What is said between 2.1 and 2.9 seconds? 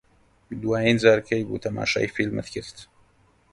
فیلمت کرد؟